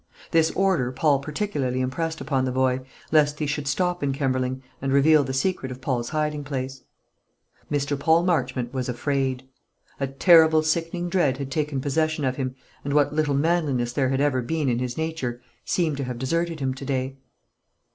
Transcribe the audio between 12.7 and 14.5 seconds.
and what little manliness there had ever